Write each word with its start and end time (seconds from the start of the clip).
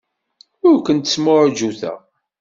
Ur 0.69 0.77
kent-smuɛjuteɣ. 0.85 1.97